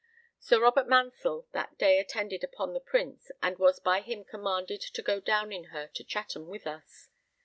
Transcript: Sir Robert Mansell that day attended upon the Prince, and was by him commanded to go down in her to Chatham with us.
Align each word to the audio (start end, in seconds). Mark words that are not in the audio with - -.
Sir 0.39 0.59
Robert 0.59 0.87
Mansell 0.87 1.45
that 1.51 1.77
day 1.77 1.99
attended 1.99 2.43
upon 2.43 2.73
the 2.73 2.79
Prince, 2.79 3.29
and 3.43 3.59
was 3.59 3.79
by 3.79 4.01
him 4.01 4.23
commanded 4.23 4.81
to 4.81 5.01
go 5.03 5.19
down 5.19 5.51
in 5.53 5.65
her 5.65 5.89
to 5.89 6.03
Chatham 6.03 6.47
with 6.47 6.65
us. 6.65 7.09